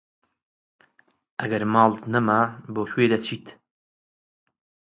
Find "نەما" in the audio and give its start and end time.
2.13-2.39